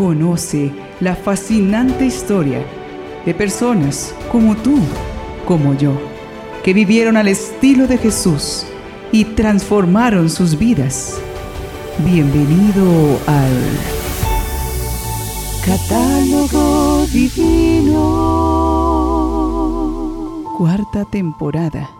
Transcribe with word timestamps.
Conoce 0.00 0.72
la 1.00 1.14
fascinante 1.14 2.06
historia 2.06 2.64
de 3.26 3.34
personas 3.34 4.14
como 4.32 4.56
tú, 4.56 4.78
como 5.46 5.74
yo, 5.74 5.92
que 6.64 6.72
vivieron 6.72 7.18
al 7.18 7.28
estilo 7.28 7.86
de 7.86 7.98
Jesús 7.98 8.64
y 9.12 9.26
transformaron 9.26 10.30
sus 10.30 10.58
vidas. 10.58 11.20
Bienvenido 11.98 13.20
al 13.26 13.52
Catálogo 15.66 17.04
Divino. 17.12 17.98
Cuarta 20.56 21.04
temporada. 21.04 21.90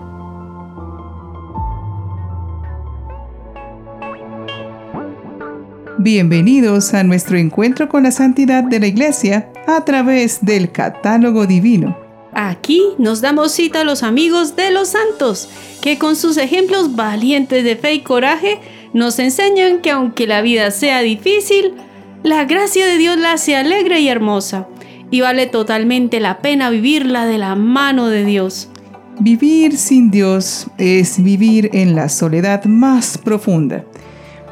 Bienvenidos 6.02 6.94
a 6.94 7.04
nuestro 7.04 7.36
encuentro 7.36 7.90
con 7.90 8.04
la 8.04 8.10
santidad 8.10 8.64
de 8.64 8.80
la 8.80 8.86
Iglesia 8.86 9.52
a 9.66 9.84
través 9.84 10.42
del 10.42 10.72
catálogo 10.72 11.46
divino. 11.46 11.94
Aquí 12.32 12.80
nos 12.96 13.20
damos 13.20 13.52
cita 13.52 13.82
a 13.82 13.84
los 13.84 14.02
amigos 14.02 14.56
de 14.56 14.70
los 14.70 14.88
santos, 14.88 15.50
que 15.82 15.98
con 15.98 16.16
sus 16.16 16.38
ejemplos 16.38 16.96
valientes 16.96 17.64
de 17.64 17.76
fe 17.76 17.92
y 17.92 18.00
coraje 18.00 18.60
nos 18.94 19.18
enseñan 19.18 19.82
que 19.82 19.90
aunque 19.90 20.26
la 20.26 20.40
vida 20.40 20.70
sea 20.70 21.02
difícil, 21.02 21.74
la 22.22 22.46
gracia 22.46 22.86
de 22.86 22.96
Dios 22.96 23.18
la 23.18 23.32
hace 23.32 23.54
alegre 23.54 24.00
y 24.00 24.08
hermosa, 24.08 24.68
y 25.10 25.20
vale 25.20 25.48
totalmente 25.48 26.18
la 26.18 26.38
pena 26.38 26.70
vivirla 26.70 27.26
de 27.26 27.36
la 27.36 27.56
mano 27.56 28.08
de 28.08 28.24
Dios. 28.24 28.70
Vivir 29.18 29.76
sin 29.76 30.10
Dios 30.10 30.66
es 30.78 31.22
vivir 31.22 31.68
en 31.74 31.94
la 31.94 32.08
soledad 32.08 32.64
más 32.64 33.18
profunda 33.18 33.84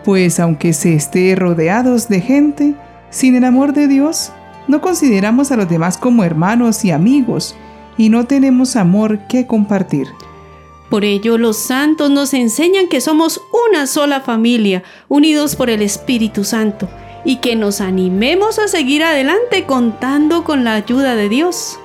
pues 0.05 0.41
aunque 0.41 0.73
se 0.73 0.95
esté 0.95 1.34
rodeados 1.34 2.09
de 2.09 2.20
gente, 2.20 2.75
sin 3.11 3.37
el 3.37 3.45
amor 3.45 3.73
de 3.73 3.89
Dios, 3.89 4.33
no 4.66 4.80
consideramos 4.80 5.50
a 5.50 5.56
los 5.56 5.69
demás 5.69 5.97
como 5.97 6.25
hermanos 6.25 6.84
y 6.84 6.91
amigos 6.91 7.56
y 7.97 8.11
no 8.11 8.27
tenemos 8.27 8.77
amor 8.77 9.19
que 9.28 9.47
compartir. 9.47 10.06
Por 10.91 11.05
ello 11.05 11.36
los 11.36 11.58
santos 11.58 12.11
nos 12.11 12.33
enseñan 12.33 12.89
que 12.89 13.00
somos 13.00 13.42
una 13.70 13.86
sola 13.86 14.20
familia, 14.20 14.83
unidos 15.08 15.56
por 15.56 15.69
el 15.69 15.83
Espíritu 15.83 16.45
Santo, 16.45 16.89
y 17.25 17.36
que 17.36 17.56
nos 17.56 17.80
animemos 17.80 18.58
a 18.58 18.69
seguir 18.69 19.03
adelante 19.03 19.64
contando 19.67 20.45
con 20.45 20.64
la 20.64 20.75
ayuda 20.75 21.14
de 21.14 21.28
Dios. 21.28 21.78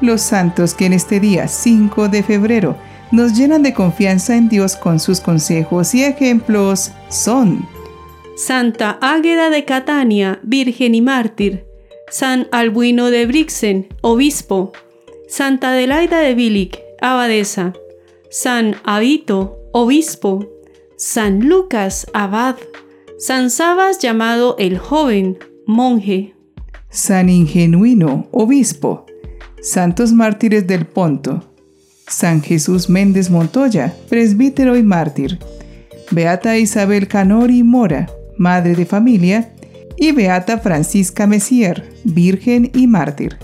Los 0.00 0.22
santos 0.22 0.74
que 0.74 0.86
en 0.86 0.92
este 0.94 1.20
día 1.20 1.48
5 1.48 2.08
de 2.08 2.22
febrero 2.22 2.76
nos 3.10 3.36
llenan 3.36 3.62
de 3.62 3.74
confianza 3.74 4.36
en 4.36 4.48
Dios 4.48 4.76
con 4.76 5.00
sus 5.00 5.20
consejos 5.20 5.94
y 5.94 6.04
ejemplos 6.04 6.90
son 7.08 7.66
Santa 8.36 8.98
Águeda 9.00 9.50
de 9.50 9.64
Catania, 9.64 10.38
Virgen 10.42 10.94
y 10.94 11.00
Mártir, 11.00 11.66
San 12.10 12.46
Albuino 12.52 13.10
de 13.10 13.26
Brixen, 13.26 13.88
Obispo, 14.00 14.72
Santa 15.26 15.70
Adelaida 15.70 16.20
de 16.20 16.34
Bilic, 16.34 16.78
Abadesa, 17.00 17.72
San 18.30 18.76
Abito, 18.84 19.58
Obispo, 19.72 20.46
San 20.96 21.48
Lucas, 21.48 22.06
Abad, 22.14 22.56
San 23.18 23.50
Sabas 23.50 23.98
llamado 23.98 24.54
el 24.58 24.78
Joven, 24.78 25.38
Monje, 25.66 26.34
San 26.90 27.28
Ingenuino, 27.28 28.28
Obispo, 28.30 29.04
Santos 29.60 30.12
Mártires 30.12 30.66
del 30.66 30.86
Ponto, 30.86 31.42
San 32.08 32.42
Jesús 32.42 32.88
Méndez 32.88 33.30
Montoya, 33.30 33.94
presbítero 34.08 34.76
y 34.76 34.82
mártir, 34.82 35.38
Beata 36.10 36.56
Isabel 36.56 37.06
Canori 37.06 37.62
Mora, 37.62 38.08
madre 38.36 38.74
de 38.74 38.86
familia, 38.86 39.52
y 39.96 40.12
Beata 40.12 40.58
Francisca 40.58 41.26
Messier, 41.26 41.90
virgen 42.04 42.70
y 42.74 42.86
mártir. 42.86 43.36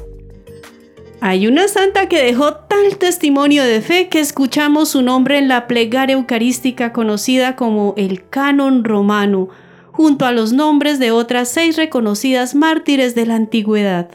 Hay 1.21 1.47
una 1.47 1.69
santa 1.69 2.07
que 2.09 2.23
dejó 2.23 2.55
tal 2.55 2.99
testimonio 2.99 3.65
de 3.65 3.81
fe 3.81 4.09
que 4.09 4.21
escuchamos 4.21 4.91
su 4.91 5.03
nombre 5.03 5.39
en 5.39 5.49
la 5.49 5.67
plegaria 5.67 6.15
eucarística 6.15 6.93
conocida 6.93 7.57
como 7.57 7.95
el 7.97 8.29
canon 8.29 8.85
romano, 8.85 9.49
junto 9.91 10.27
a 10.27 10.33
los 10.33 10.53
nombres 10.53 10.99
de 10.99 11.11
otras 11.11 11.49
seis 11.49 11.77
reconocidas 11.77 12.55
mártires 12.55 13.15
de 13.15 13.27
la 13.27 13.37
antigüedad. 13.37 14.11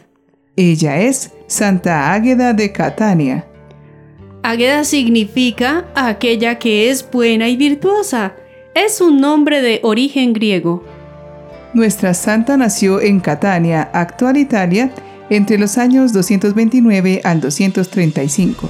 Ella 0.56 1.00
es 1.00 1.32
Santa 1.48 2.14
Águeda 2.14 2.54
de 2.54 2.72
Catania, 2.72 3.48
Águeda 4.42 4.86
significa 4.86 5.86
aquella 5.96 6.60
que 6.60 6.90
es 6.90 7.10
buena 7.10 7.50
y 7.50 7.58
virtuosa. 7.58 8.34
Es 8.74 9.02
un 9.02 9.20
nombre 9.20 9.62
de 9.62 9.80
origen 9.84 10.32
griego. 10.32 10.84
Nuestra 11.74 12.14
santa 12.14 12.56
nació 12.56 13.02
en 13.02 13.20
Catania, 13.20 13.90
actual 13.94 14.38
Italia, 14.38 14.92
entre 15.30 15.58
los 15.58 15.78
años 15.78 16.14
229 16.14 17.22
al 17.24 17.42
235. 17.42 18.70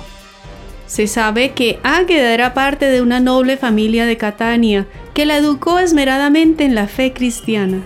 Se 0.88 1.06
sabe 1.06 1.52
que 1.52 1.80
Águeda 1.84 2.34
era 2.34 2.56
parte 2.56 2.88
de 2.88 3.04
una 3.04 3.20
noble 3.20 3.56
familia 3.56 4.08
de 4.08 4.18
Catania 4.18 4.88
que 5.14 5.28
la 5.28 5.38
educó 5.38 5.78
esmeradamente 5.78 6.66
en 6.66 6.74
la 6.74 6.88
fe 6.88 7.14
cristiana. 7.14 7.84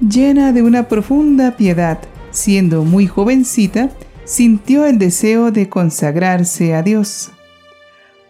Llena 0.00 0.52
de 0.52 0.62
una 0.62 0.88
profunda 0.88 1.56
piedad, 1.56 2.00
siendo 2.32 2.84
muy 2.84 3.06
jovencita, 3.06 3.90
sintió 4.30 4.86
el 4.86 4.96
deseo 4.98 5.50
de 5.50 5.68
consagrarse 5.68 6.72
a 6.74 6.82
Dios. 6.82 7.32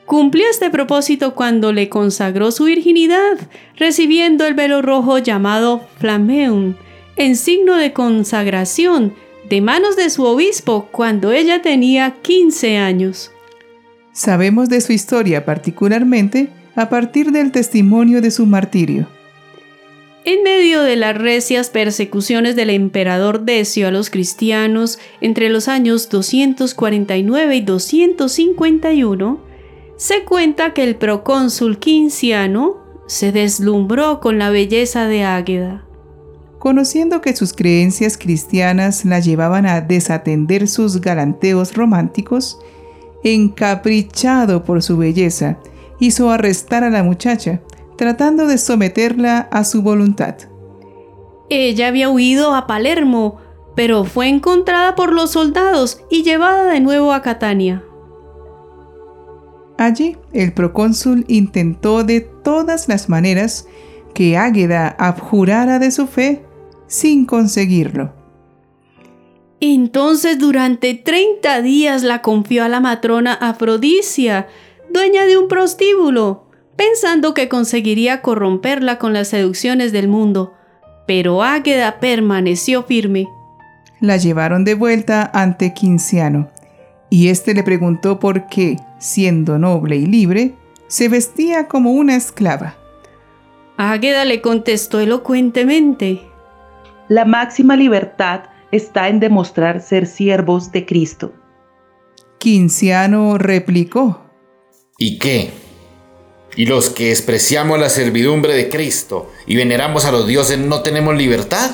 Cumplió 0.07 0.47
este 0.51 0.71
propósito 0.71 1.35
cuando 1.35 1.75
le 1.75 1.91
consagró 1.91 2.53
su 2.53 2.65
virginidad, 2.65 3.37
recibiendo 3.77 4.47
el 4.47 4.55
velo 4.55 4.81
rojo 4.81 5.19
llamado 5.19 5.87
flameum, 5.99 6.75
en 7.17 7.37
signo 7.37 7.77
de 7.77 7.93
consagración, 7.93 9.13
de 9.51 9.61
manos 9.61 9.95
de 9.95 10.09
su 10.09 10.25
obispo 10.25 10.89
cuando 10.91 11.33
ella 11.33 11.61
tenía 11.61 12.17
15 12.23 12.79
años. 12.79 13.31
Sabemos 14.13 14.71
de 14.71 14.81
su 14.81 14.95
historia 14.95 15.45
particularmente 15.45 16.49
a 16.77 16.89
partir 16.89 17.31
del 17.31 17.53
testimonio 17.53 18.23
de 18.23 18.31
su 18.31 18.47
martirio. 18.47 19.07
En 20.25 20.43
medio 20.43 20.83
de 20.83 20.97
las 20.97 21.17
recias 21.17 21.71
persecuciones 21.71 22.55
del 22.55 22.69
emperador 22.69 23.41
Decio 23.41 23.89
a 23.89 23.91
los 23.91 24.11
cristianos 24.11 24.99
entre 25.23 25.49
los 25.49 25.67
años 25.67 26.11
249 26.11 27.57
y 27.57 27.61
251, 27.63 29.41
se 29.97 30.25
cuenta 30.25 30.75
que 30.75 30.83
el 30.83 30.97
procónsul 30.97 31.79
Quinciano 31.79 32.77
se 33.07 33.33
deslumbró 33.33 34.21
con 34.21 34.39
la 34.39 34.51
belleza 34.51 35.07
de 35.07 35.25
Águeda. 35.25 35.87
Conociendo 36.59 37.23
que 37.23 37.35
sus 37.35 37.55
creencias 37.55 38.19
cristianas 38.19 39.07
la 39.07 39.21
llevaban 39.21 39.65
a 39.65 39.81
desatender 39.81 40.69
sus 40.69 41.01
galanteos 41.01 41.75
románticos, 41.75 42.59
encaprichado 43.25 44.65
por 44.65 44.83
su 44.83 44.99
belleza, 44.99 45.59
hizo 45.99 46.31
arrestar 46.31 46.85
a 46.85 46.91
la 46.91 47.03
muchacha 47.03 47.63
tratando 48.01 48.47
de 48.47 48.57
someterla 48.57 49.41
a 49.53 49.63
su 49.63 49.83
voluntad. 49.83 50.35
Ella 51.51 51.89
había 51.89 52.09
huido 52.09 52.55
a 52.55 52.67
Palermo, 52.67 53.37
pero 53.77 54.05
fue 54.05 54.29
encontrada 54.29 54.95
por 54.95 55.13
los 55.13 55.33
soldados 55.33 56.01
y 56.09 56.23
llevada 56.23 56.73
de 56.73 56.81
nuevo 56.81 57.13
a 57.13 57.21
Catania. 57.21 57.85
Allí 59.77 60.17
el 60.33 60.55
procónsul 60.55 61.27
intentó 61.29 62.03
de 62.03 62.23
todas 62.23 62.89
las 62.89 63.11
maneras 63.11 63.67
que 64.15 64.39
Águeda 64.39 64.97
abjurara 64.99 65.79
de 65.79 65.91
su 65.91 66.07
fe 66.07 66.43
sin 66.87 67.27
conseguirlo. 67.27 68.15
Entonces 69.61 70.39
durante 70.39 70.95
30 70.95 71.61
días 71.61 72.03
la 72.03 72.23
confió 72.23 72.65
a 72.65 72.71
la 72.71 72.81
matrona 72.81 73.35
Afrodisia, 73.35 74.49
dueña 74.91 75.27
de 75.27 75.37
un 75.37 75.49
prostíbulo, 75.49 76.50
pensando 76.81 77.35
que 77.35 77.51
conseguiría 77.51 78.23
corromperla 78.23 78.99
con 78.99 79.13
las 79.13 79.29
seducciones 79.29 79.93
del 79.93 80.09
mundo, 80.09 80.55
pero 81.07 81.43
Águeda 81.43 82.01
permaneció 82.01 82.85
firme. 82.85 83.29
La 84.01 84.17
llevaron 84.17 84.65
de 84.65 84.73
vuelta 84.73 85.31
ante 85.35 85.75
Quinciano, 85.75 86.49
y 87.11 87.29
éste 87.29 87.53
le 87.53 87.63
preguntó 87.65 88.19
por 88.19 88.47
qué, 88.47 88.79
siendo 88.99 89.59
noble 89.59 89.97
y 89.97 90.07
libre, 90.07 90.55
se 90.89 91.11
vestía 91.11 91.69
como 91.69 91.93
una 91.93 92.17
esclava. 92.17 92.77
Águeda 93.77 94.25
le 94.25 94.41
contestó 94.41 95.01
elocuentemente. 95.01 96.23
La 97.09 97.27
máxima 97.27 97.77
libertad 97.77 98.45
está 98.73 99.09
en 99.09 99.21
demostrar 99.21 99.83
ser 99.83 100.07
siervos 100.07 100.73
de 100.73 100.87
Cristo. 100.87 101.35
Quinciano 102.39 103.37
replicó. 103.37 104.23
¿Y 104.97 105.19
qué? 105.19 105.70
Y 106.57 106.67
los 106.67 106.91
que 106.91 107.09
despreciamos 107.09 107.79
la 107.79 107.89
servidumbre 107.89 108.55
de 108.55 108.69
Cristo 108.69 109.31
y 109.47 109.57
veneramos 109.57 110.05
a 110.05 110.13
los 110.13 110.27
dioses 110.27 110.59
no 110.59 110.83
tenemos 110.83 111.17
libertad? 111.17 111.71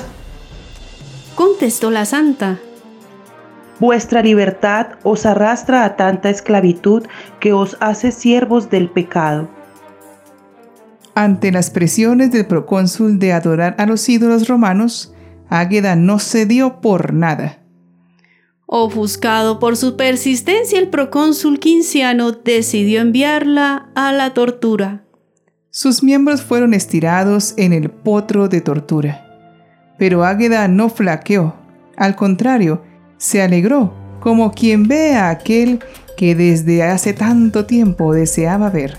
Contestó 1.35 1.91
la 1.91 2.05
santa. 2.05 2.59
Vuestra 3.79 4.21
libertad 4.21 4.93
os 5.03 5.25
arrastra 5.25 5.85
a 5.85 5.95
tanta 5.95 6.29
esclavitud 6.29 7.03
que 7.39 7.53
os 7.53 7.77
hace 7.79 8.11
siervos 8.11 8.69
del 8.69 8.89
pecado. 8.89 9.49
Ante 11.13 11.51
las 11.51 11.69
presiones 11.69 12.31
del 12.31 12.45
procónsul 12.45 13.19
de 13.19 13.33
adorar 13.33 13.75
a 13.79 13.85
los 13.85 14.07
ídolos 14.07 14.47
romanos, 14.47 15.13
Águeda 15.49 15.95
no 15.95 16.19
cedió 16.19 16.81
por 16.81 17.13
nada. 17.13 17.59
Ofuscado 18.69 19.59
por 19.59 19.77
su 19.77 19.95
persistencia, 19.95 20.77
el 20.77 20.89
procónsul 20.89 21.57
Quinciano 21.57 22.33
decidió 22.33 22.99
enviarla 22.99 23.89
a 23.95 24.11
la 24.11 24.33
tortura. 24.33 25.05
Sus 25.69 26.03
miembros 26.03 26.41
fueron 26.41 26.73
estirados 26.73 27.53
en 27.55 27.71
el 27.71 27.89
potro 27.89 28.49
de 28.49 28.59
tortura. 28.59 29.23
Pero 29.97 30.25
Águeda 30.25 30.67
no 30.67 30.89
flaqueó. 30.89 31.55
Al 31.95 32.17
contrario, 32.17 32.83
se 33.17 33.41
alegró, 33.41 33.93
como 34.19 34.51
quien 34.51 34.89
ve 34.89 35.13
a 35.13 35.29
aquel 35.29 35.79
que 36.17 36.35
desde 36.35 36.83
hace 36.83 37.13
tanto 37.13 37.65
tiempo 37.65 38.13
deseaba 38.13 38.69
ver. 38.69 38.97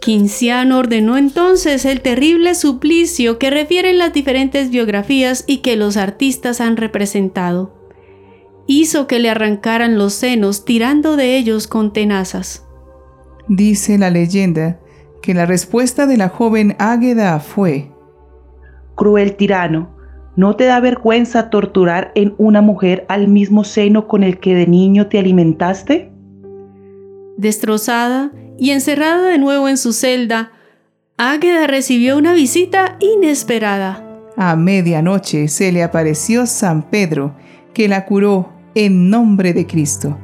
Quinciano 0.00 0.78
ordenó 0.78 1.16
entonces 1.16 1.84
el 1.84 2.02
terrible 2.02 2.54
suplicio 2.54 3.38
que 3.40 3.50
refieren 3.50 3.98
las 3.98 4.12
diferentes 4.12 4.70
biografías 4.70 5.42
y 5.48 5.56
que 5.56 5.74
los 5.74 5.96
artistas 5.96 6.60
han 6.60 6.76
representado. 6.76 7.83
Hizo 8.66 9.06
que 9.06 9.18
le 9.18 9.30
arrancaran 9.30 9.98
los 9.98 10.14
senos 10.14 10.64
tirando 10.64 11.16
de 11.16 11.36
ellos 11.36 11.66
con 11.66 11.92
tenazas. 11.92 12.64
Dice 13.48 13.98
la 13.98 14.10
leyenda 14.10 14.80
que 15.20 15.34
la 15.34 15.46
respuesta 15.46 16.06
de 16.06 16.16
la 16.16 16.28
joven 16.28 16.76
Águeda 16.78 17.40
fue, 17.40 17.90
Cruel 18.94 19.36
tirano, 19.36 19.94
¿no 20.36 20.56
te 20.56 20.64
da 20.64 20.80
vergüenza 20.80 21.50
torturar 21.50 22.12
en 22.14 22.34
una 22.38 22.60
mujer 22.60 23.04
al 23.08 23.28
mismo 23.28 23.64
seno 23.64 24.06
con 24.06 24.22
el 24.22 24.38
que 24.38 24.54
de 24.54 24.66
niño 24.66 25.08
te 25.08 25.18
alimentaste? 25.18 26.12
Destrozada 27.36 28.32
y 28.58 28.70
encerrada 28.70 29.28
de 29.28 29.38
nuevo 29.38 29.68
en 29.68 29.76
su 29.76 29.92
celda, 29.92 30.52
Águeda 31.16 31.66
recibió 31.66 32.16
una 32.16 32.34
visita 32.34 32.96
inesperada. 33.00 34.04
A 34.36 34.56
medianoche 34.56 35.48
se 35.48 35.70
le 35.70 35.82
apareció 35.82 36.46
San 36.46 36.82
Pedro, 36.82 37.34
que 37.72 37.88
la 37.88 38.04
curó 38.04 38.53
en 38.74 39.10
nombre 39.10 39.52
de 39.52 39.66
Cristo. 39.66 40.18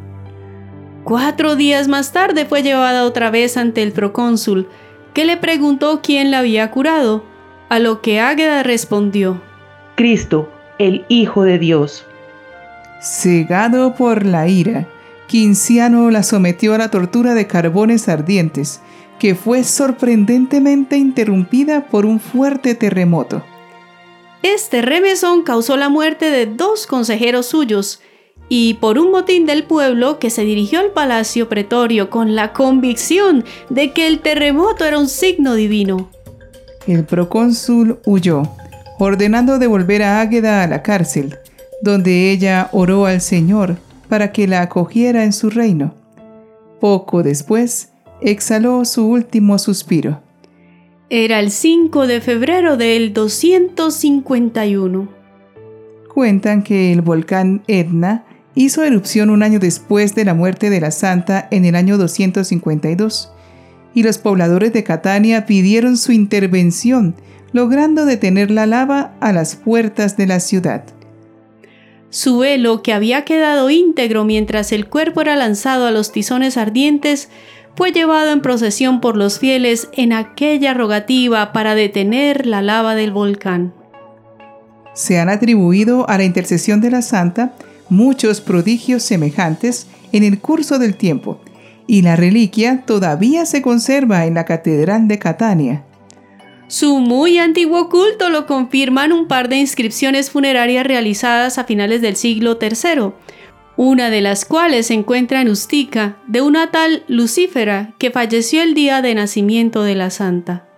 Cuatro 1.05 1.57
días 1.57 1.89
más 1.89 2.13
tarde 2.13 2.45
fue 2.45 2.63
llevada 2.63 3.05
otra 3.05 3.31
vez 3.31 3.57
ante 3.57 3.83
el 3.83 3.93
procónsul, 3.93 4.69
que 5.15 5.25
le 5.25 5.37
preguntó 5.37 6.01
quién 6.03 6.31
la 6.31 6.41
había 6.41 6.71
curado, 6.71 7.25
a 7.69 7.79
lo 7.79 8.01
que 8.03 8.21
Águeda 8.21 8.63
respondió, 8.63 9.41
Cristo, 9.97 10.51
el 10.79 11.05
Hijo 11.09 11.43
de 11.45 11.59
Dios. 11.59 12.05
Cegado 13.01 13.95
por 13.95 14.27
la 14.27 14.49
ira, 14.49 14.87
Quinciano 15.27 16.11
la 16.11 16.23
sometió 16.23 16.75
a 16.75 16.79
la 16.79 16.91
tortura 16.91 17.35
de 17.35 17.47
carbones 17.47 18.09
ardientes, 18.09 18.81
que 19.21 19.37
fue 19.37 19.63
sorprendentemente 19.63 20.97
interrumpida 20.97 21.87
por 21.87 22.05
un 22.05 22.19
fuerte 22.19 22.75
terremoto. 22.75 23.45
Este 24.43 24.83
remesón 24.83 25.43
causó 25.43 25.77
la 25.77 25.89
muerte 25.89 26.31
de 26.31 26.47
dos 26.47 26.87
consejeros 26.87 27.47
suyos, 27.47 28.01
y 28.49 28.75
por 28.75 28.99
un 28.99 29.11
motín 29.13 29.47
del 29.47 29.65
pueblo 29.65 30.19
que 30.19 30.31
se 30.31 30.45
dirigió 30.45 30.81
al 30.81 30.91
palacio 30.91 31.49
pretorio 31.49 32.11
con 32.11 32.35
la 32.35 32.53
convicción 32.53 33.45
de 33.69 33.93
que 33.93 34.07
el 34.07 34.21
terremoto 34.21 34.85
era 34.85 34.99
un 34.99 35.09
signo 35.09 35.55
divino. 35.55 36.11
El 36.87 37.05
procónsul 37.05 38.01
huyó, 38.05 38.43
ordenando 38.99 39.59
devolver 39.59 40.03
a 40.03 40.21
Águeda 40.21 40.65
a 40.65 40.67
la 40.67 40.83
cárcel, 40.83 41.37
donde 41.83 42.33
ella 42.33 42.69
oró 42.73 43.07
al 43.07 43.21
Señor 43.21 43.77
para 44.09 44.33
que 44.33 44.49
la 44.49 44.63
acogiera 44.63 45.25
en 45.25 45.33
su 45.33 45.51
reino. 45.51 45.95
Poco 46.81 47.23
después, 47.23 47.91
exhaló 48.21 48.85
su 48.85 49.07
último 49.07 49.59
suspiro. 49.59 50.21
Era 51.09 51.41
el 51.41 51.51
5 51.51 52.07
de 52.07 52.21
febrero 52.21 52.77
del 52.77 53.13
251. 53.13 55.09
Cuentan 56.13 56.63
que 56.63 56.93
el 56.93 57.03
volcán 57.03 57.63
Etna 57.67 58.25
hizo 58.55 58.83
erupción 58.85 59.31
un 59.31 59.43
año 59.43 59.59
después 59.59 60.15
de 60.15 60.25
la 60.25 60.35
muerte 60.35 60.71
de 60.71 60.81
la 60.81 60.91
santa 60.91 61.49
en 61.51 61.65
el 61.65 61.75
año 61.75 61.99
252, 61.99 63.33
y 63.95 64.03
los 64.03 64.19
pobladores 64.19 64.73
de 64.73 64.85
Catania 64.85 65.47
pidieron 65.47 65.97
su 65.97 66.13
intervención, 66.13 67.15
logrando 67.53 68.05
detener 68.05 68.51
la 68.51 68.67
lava 68.67 69.13
a 69.21 69.33
las 69.33 69.57
puertas 69.57 70.17
de 70.17 70.27
la 70.27 70.41
ciudad. 70.41 70.85
Su 72.11 72.39
velo, 72.39 72.83
que 72.83 72.93
había 72.93 73.25
quedado 73.25 73.71
íntegro 73.71 74.25
mientras 74.25 74.73
el 74.73 74.89
cuerpo 74.89 75.21
era 75.21 75.37
lanzado 75.37 75.87
a 75.87 75.93
los 75.93 76.11
tizones 76.11 76.57
ardientes, 76.57 77.29
fue 77.77 77.93
llevado 77.93 78.33
en 78.33 78.43
procesión 78.43 79.01
por 79.01 79.17
los 79.17 79.39
fieles 79.39 79.89
en 79.93 80.13
aquella 80.13 80.75
rogativa 80.75 81.53
para 81.53 81.75
detener 81.75 82.47
la 82.47 82.63
lava 82.63 82.95
del 82.95 83.13
volcán. 83.13 83.73
Se 84.93 85.21
han 85.21 85.29
atribuido 85.29 86.09
a 86.09 86.19
la 86.19 86.25
intercesión 86.25 86.81
de 86.81 86.91
la 86.91 87.01
santa 87.01 87.55
muchos 87.91 88.41
prodigios 88.41 89.03
semejantes 89.03 89.87
en 90.13 90.25
el 90.25 90.41
curso 90.41 90.79
del 90.79 90.97
tiempo, 90.97 91.41
y 91.87 92.03
la 92.03 92.17
reliquia 92.17 92.85
todavía 92.87 93.45
se 93.47 93.63
conserva 93.63 94.27
en 94.27 94.35
la 94.35 94.45
Catedral 94.45 95.09
de 95.09 95.19
Catania. 95.19 95.85
Su 96.69 97.01
muy 97.01 97.39
antiguo 97.39 97.89
culto 97.89 98.31
lo 98.31 98.47
confirman 98.47 99.13
un 99.13 99.27
par 99.27 99.49
de 99.49 99.57
inscripciones 99.57 100.31
funerarias 100.31 100.87
realizadas 100.87 101.59
a 101.59 101.65
finales 101.65 102.01
del 102.01 102.15
siglo 102.15 102.59
III, 102.63 103.11
una 103.77 104.09
de 104.09 104.21
las 104.21 104.45
cuales 104.45 104.87
se 104.87 104.95
encuentra 104.95 105.41
en 105.41 105.49
Ustica, 105.49 106.19
de 106.29 106.43
una 106.43 106.71
tal 106.71 107.03
Lucífera 107.09 107.95
que 107.99 108.13
falleció 108.13 108.63
el 108.63 108.75
día 108.75 109.03
de 109.03 109.17
nacimiento 109.17 109.83
de 109.83 109.97
la 109.97 110.11
santa. 110.11 110.70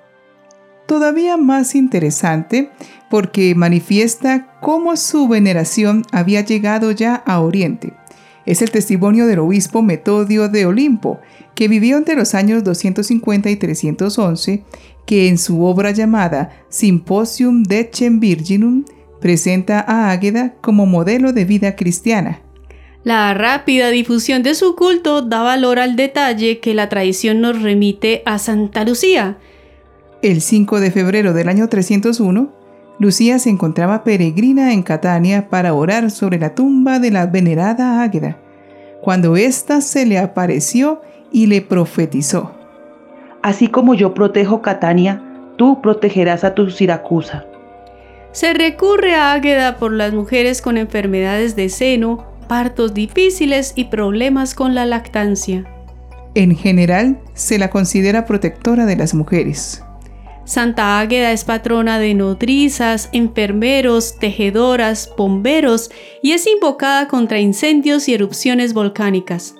Todavía 0.92 1.38
más 1.38 1.74
interesante 1.74 2.68
porque 3.08 3.54
manifiesta 3.54 4.58
cómo 4.60 4.98
su 4.98 5.26
veneración 5.26 6.02
había 6.12 6.42
llegado 6.42 6.90
ya 6.90 7.14
a 7.14 7.40
Oriente. 7.40 7.94
Es 8.44 8.60
el 8.60 8.70
testimonio 8.70 9.26
del 9.26 9.38
obispo 9.38 9.80
Metodio 9.80 10.50
de 10.50 10.66
Olimpo, 10.66 11.18
que 11.54 11.66
vivió 11.66 11.96
entre 11.96 12.14
los 12.14 12.34
años 12.34 12.62
250 12.62 13.48
y 13.48 13.56
311 13.56 14.64
que 15.06 15.28
en 15.28 15.38
su 15.38 15.64
obra 15.64 15.92
llamada 15.92 16.50
Symposium 16.68 17.62
Decem 17.62 18.20
Virginum 18.20 18.84
presenta 19.18 19.82
a 19.88 20.10
Águeda 20.10 20.56
como 20.60 20.84
modelo 20.84 21.32
de 21.32 21.46
vida 21.46 21.74
cristiana. 21.74 22.42
La 23.02 23.32
rápida 23.32 23.88
difusión 23.88 24.42
de 24.42 24.54
su 24.54 24.76
culto 24.76 25.22
da 25.22 25.40
valor 25.40 25.78
al 25.78 25.96
detalle 25.96 26.60
que 26.60 26.74
la 26.74 26.90
tradición 26.90 27.40
nos 27.40 27.62
remite 27.62 28.22
a 28.26 28.38
Santa 28.38 28.84
Lucía. 28.84 29.38
El 30.22 30.40
5 30.40 30.78
de 30.78 30.92
febrero 30.92 31.32
del 31.32 31.48
año 31.48 31.68
301, 31.68 32.48
Lucía 33.00 33.40
se 33.40 33.50
encontraba 33.50 34.04
peregrina 34.04 34.72
en 34.72 34.84
Catania 34.84 35.48
para 35.48 35.74
orar 35.74 36.12
sobre 36.12 36.38
la 36.38 36.54
tumba 36.54 37.00
de 37.00 37.10
la 37.10 37.26
venerada 37.26 38.00
Águeda, 38.04 38.38
cuando 39.00 39.36
ésta 39.36 39.80
se 39.80 40.06
le 40.06 40.20
apareció 40.20 41.02
y 41.32 41.46
le 41.46 41.60
profetizó. 41.60 42.52
Así 43.42 43.66
como 43.66 43.94
yo 43.94 44.14
protejo 44.14 44.62
Catania, 44.62 45.20
tú 45.56 45.82
protegerás 45.82 46.44
a 46.44 46.54
tu 46.54 46.70
Siracusa. 46.70 47.44
Se 48.30 48.54
recurre 48.54 49.16
a 49.16 49.32
Águeda 49.32 49.76
por 49.76 49.92
las 49.92 50.12
mujeres 50.12 50.62
con 50.62 50.76
enfermedades 50.76 51.56
de 51.56 51.68
seno, 51.68 52.24
partos 52.46 52.94
difíciles 52.94 53.72
y 53.74 53.86
problemas 53.86 54.54
con 54.54 54.76
la 54.76 54.86
lactancia. 54.86 55.64
En 56.36 56.54
general, 56.54 57.18
se 57.34 57.58
la 57.58 57.70
considera 57.70 58.24
protectora 58.24 58.86
de 58.86 58.94
las 58.94 59.14
mujeres. 59.14 59.82
Santa 60.44 60.98
Águeda 60.98 61.30
es 61.32 61.44
patrona 61.44 61.98
de 61.98 62.14
nodrizas, 62.14 63.08
enfermeros, 63.12 64.18
tejedoras, 64.18 65.12
bomberos 65.16 65.90
y 66.22 66.32
es 66.32 66.46
invocada 66.46 67.06
contra 67.06 67.38
incendios 67.38 68.08
y 68.08 68.14
erupciones 68.14 68.74
volcánicas. 68.74 69.54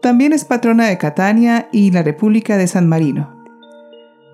También 0.00 0.32
es 0.32 0.44
patrona 0.44 0.86
de 0.86 0.96
Catania 0.96 1.68
y 1.72 1.90
la 1.90 2.02
República 2.02 2.56
de 2.56 2.66
San 2.66 2.88
Marino. 2.88 3.36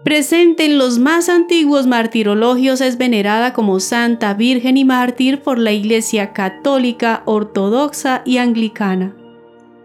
Presente 0.05 0.67
en 0.67 0.77
los 0.77 0.99
más 0.99 1.31
antiguos 1.31 1.87
martirologios 1.87 2.83
es 2.83 2.99
venerada 2.99 3.55
como 3.55 3.81
santa 3.81 4.35
virgen 4.35 4.77
y 4.77 4.85
mártir 4.85 5.41
por 5.41 5.59
la 5.59 5.73
Iglesia 5.73 6.35
católica, 6.35 7.23
ortodoxa 7.25 8.21
y 8.27 8.37
anglicana. 8.37 9.17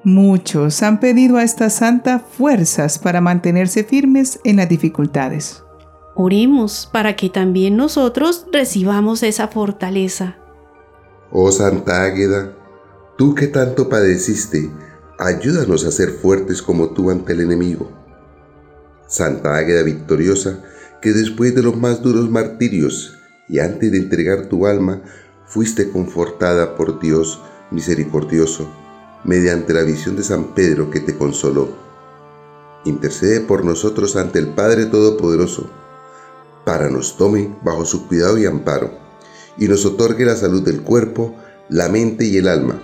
Muchos 0.04 0.82
han 0.82 1.02
pedido 1.02 1.38
a 1.38 1.44
esta 1.44 1.70
santa 1.70 2.20
fuerzas 2.20 3.00
para 3.00 3.20
mantenerse 3.20 3.84
firmes 3.84 4.40
en 4.46 4.56
las 4.56 4.70
dificultades. 4.70 5.64
Oremos 6.16 6.90
para 6.92 7.16
que 7.18 7.30
también 7.30 7.76
nosotros 7.76 8.46
recibamos 8.52 9.24
esa 9.24 9.50
fortaleza. 9.50 10.38
Oh 11.32 11.52
Santa 11.52 12.04
Águeda, 12.04 12.56
tú 13.18 13.36
que 13.36 13.48
tanto 13.48 13.90
padeciste, 13.90 14.72
ayúdanos 15.18 15.86
a 15.86 15.92
ser 15.92 16.12
fuertes 16.12 16.62
como 16.62 16.92
tú 16.92 17.12
ante 17.12 17.34
el 17.34 17.42
enemigo. 17.42 17.92
Santa 19.06 19.58
Águeda 19.58 19.84
victoriosa, 19.84 20.64
que 21.02 21.12
después 21.12 21.54
de 21.56 21.64
los 21.64 21.76
más 21.76 22.02
duros 22.02 22.30
martirios 22.30 23.18
y 23.50 23.60
antes 23.60 23.92
de 23.92 23.98
entregar 23.98 24.46
tu 24.46 24.66
alma, 24.66 25.02
fuiste 25.46 25.90
confortada 25.90 26.76
por 26.76 27.00
Dios 27.00 27.42
misericordioso, 27.72 28.70
mediante 29.24 29.74
la 29.74 29.84
visión 29.84 30.16
de 30.16 30.24
San 30.24 30.54
Pedro 30.56 30.90
que 30.90 31.00
te 31.00 31.18
consoló. 31.18 31.70
Intercede 32.86 33.42
por 33.42 33.66
nosotros 33.66 34.16
ante 34.16 34.40
el 34.40 34.48
Padre 34.48 34.86
Todopoderoso, 34.86 35.70
para 36.66 36.90
nos 36.90 37.18
tome 37.18 37.54
bajo 37.64 37.86
su 37.86 38.08
cuidado 38.08 38.38
y 38.38 38.46
amparo, 38.46 38.92
y 39.58 39.68
nos 39.68 39.86
otorgue 39.86 40.26
la 40.26 40.36
salud 40.36 40.64
del 40.64 40.82
cuerpo, 40.82 41.36
la 41.70 41.90
mente 41.90 42.26
y 42.26 42.38
el 42.38 42.48
alma, 42.48 42.82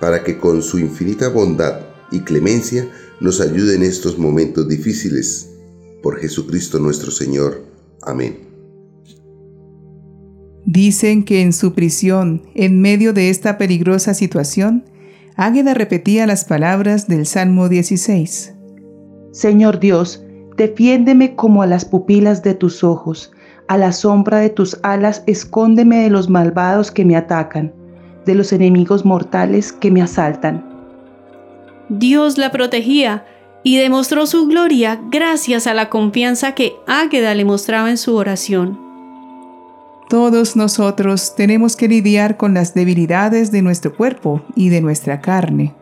para 0.00 0.22
que 0.22 0.38
con 0.38 0.62
su 0.62 0.78
infinita 0.78 1.28
bondad 1.28 1.80
y 2.10 2.20
clemencia 2.20 2.90
nos 3.20 3.40
ayude 3.40 3.76
en 3.76 3.82
estos 3.82 4.18
momentos 4.18 4.68
difíciles. 4.68 5.48
Por 6.02 6.18
Jesucristo 6.18 6.78
nuestro 6.78 7.10
Señor. 7.10 7.62
Amén. 8.02 8.48
Dicen 10.64 11.24
que 11.24 11.42
en 11.42 11.52
su 11.52 11.74
prisión, 11.74 12.42
en 12.54 12.80
medio 12.80 13.12
de 13.12 13.30
esta 13.30 13.58
peligrosa 13.58 14.14
situación, 14.14 14.84
Águeda 15.36 15.74
repetía 15.74 16.26
las 16.26 16.44
palabras 16.44 17.06
del 17.08 17.24
Salmo 17.26 17.68
16. 17.68 18.54
Señor 19.32 19.78
Dios, 19.78 20.24
defiéndeme 20.56 21.36
como 21.36 21.62
a 21.62 21.66
las 21.66 21.84
pupilas 21.84 22.42
de 22.42 22.54
tus 22.54 22.82
ojos, 22.82 23.32
a 23.68 23.78
la 23.78 23.92
sombra 23.92 24.38
de 24.38 24.50
tus 24.50 24.78
alas 24.82 25.22
escóndeme 25.26 26.02
de 26.02 26.10
los 26.10 26.28
malvados 26.28 26.90
que 26.90 27.04
me 27.04 27.16
atacan, 27.16 27.72
de 28.26 28.34
los 28.34 28.52
enemigos 28.52 29.04
mortales 29.04 29.72
que 29.72 29.90
me 29.90 30.02
asaltan. 30.02 30.68
Dios 31.88 32.36
la 32.36 32.50
protegía 32.50 33.24
y 33.62 33.76
demostró 33.76 34.26
su 34.26 34.46
gloria 34.46 35.00
gracias 35.10 35.66
a 35.66 35.74
la 35.74 35.88
confianza 35.90 36.54
que 36.54 36.74
Águeda 36.86 37.34
le 37.34 37.44
mostraba 37.44 37.90
en 37.90 37.98
su 37.98 38.16
oración. 38.16 38.89
Todos 40.10 40.56
nosotros 40.56 41.36
tenemos 41.36 41.76
que 41.76 41.86
lidiar 41.86 42.36
con 42.36 42.52
las 42.52 42.74
debilidades 42.74 43.52
de 43.52 43.62
nuestro 43.62 43.94
cuerpo 43.94 44.42
y 44.56 44.68
de 44.68 44.80
nuestra 44.80 45.20
carne. 45.20 45.72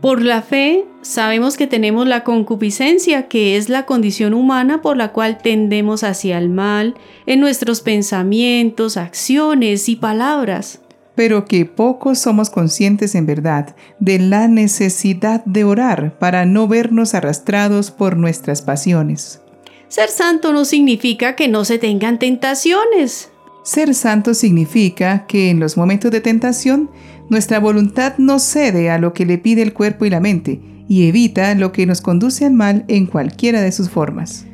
Por 0.00 0.22
la 0.22 0.42
fe, 0.42 0.84
sabemos 1.02 1.56
que 1.56 1.66
tenemos 1.66 2.06
la 2.06 2.22
concupiscencia, 2.22 3.26
que 3.26 3.56
es 3.56 3.68
la 3.68 3.84
condición 3.84 4.32
humana 4.32 4.80
por 4.80 4.96
la 4.96 5.10
cual 5.10 5.38
tendemos 5.38 6.04
hacia 6.04 6.38
el 6.38 6.50
mal 6.50 6.94
en 7.26 7.40
nuestros 7.40 7.80
pensamientos, 7.80 8.96
acciones 8.96 9.88
y 9.88 9.96
palabras. 9.96 10.80
Pero 11.16 11.44
que 11.44 11.64
pocos 11.64 12.20
somos 12.20 12.50
conscientes 12.50 13.16
en 13.16 13.26
verdad 13.26 13.74
de 13.98 14.20
la 14.20 14.46
necesidad 14.46 15.44
de 15.44 15.64
orar 15.64 16.16
para 16.20 16.44
no 16.44 16.68
vernos 16.68 17.12
arrastrados 17.14 17.90
por 17.90 18.16
nuestras 18.16 18.62
pasiones. 18.62 19.40
Ser 19.88 20.10
santo 20.10 20.52
no 20.52 20.64
significa 20.64 21.34
que 21.34 21.48
no 21.48 21.64
se 21.64 21.78
tengan 21.78 22.20
tentaciones. 22.20 23.32
Ser 23.68 23.94
santo 23.94 24.32
significa 24.32 25.26
que 25.26 25.50
en 25.50 25.60
los 25.60 25.76
momentos 25.76 26.10
de 26.10 26.22
tentación 26.22 26.88
nuestra 27.28 27.60
voluntad 27.60 28.14
no 28.16 28.38
cede 28.38 28.88
a 28.88 28.96
lo 28.96 29.12
que 29.12 29.26
le 29.26 29.36
pide 29.36 29.60
el 29.60 29.74
cuerpo 29.74 30.06
y 30.06 30.10
la 30.10 30.20
mente 30.20 30.62
y 30.88 31.06
evita 31.06 31.54
lo 31.54 31.70
que 31.70 31.84
nos 31.84 32.00
conduce 32.00 32.46
al 32.46 32.54
mal 32.54 32.86
en 32.88 33.04
cualquiera 33.04 33.60
de 33.60 33.70
sus 33.70 33.90
formas. 33.90 34.46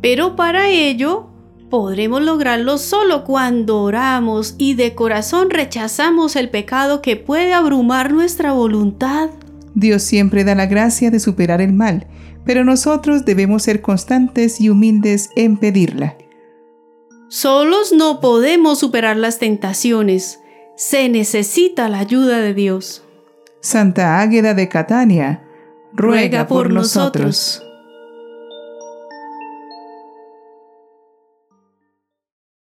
Pero 0.00 0.36
para 0.36 0.70
ello 0.70 1.28
podremos 1.68 2.22
lograrlo 2.22 2.78
solo 2.78 3.24
cuando 3.24 3.82
oramos 3.82 4.54
y 4.56 4.72
de 4.72 4.94
corazón 4.94 5.50
rechazamos 5.50 6.34
el 6.34 6.48
pecado 6.48 7.02
que 7.02 7.16
puede 7.16 7.52
abrumar 7.52 8.10
nuestra 8.10 8.54
voluntad. 8.54 9.28
Dios 9.74 10.02
siempre 10.02 10.44
da 10.44 10.54
la 10.54 10.64
gracia 10.64 11.10
de 11.10 11.20
superar 11.20 11.60
el 11.60 11.74
mal, 11.74 12.06
pero 12.46 12.64
nosotros 12.64 13.26
debemos 13.26 13.64
ser 13.64 13.82
constantes 13.82 14.62
y 14.62 14.70
humildes 14.70 15.28
en 15.36 15.58
pedirla. 15.58 16.16
Solos 17.32 17.94
no 17.94 18.20
podemos 18.20 18.78
superar 18.80 19.16
las 19.16 19.38
tentaciones. 19.38 20.40
Se 20.76 21.08
necesita 21.08 21.88
la 21.88 22.00
ayuda 22.00 22.40
de 22.40 22.52
Dios. 22.52 23.04
Santa 23.62 24.20
Águeda 24.20 24.52
de 24.52 24.68
Catania, 24.68 25.42
ruega, 25.94 26.46
por, 26.46 26.70
nosotros. 26.70 27.61